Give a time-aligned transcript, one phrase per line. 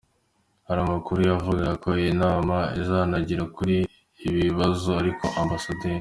[0.67, 3.75] Hari amakuru yavugaga ko iyi nama izanaganira kuri
[4.25, 5.51] ibi bibazo ariko Amb.